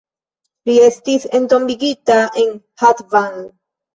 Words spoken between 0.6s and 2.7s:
Li estis entombigita en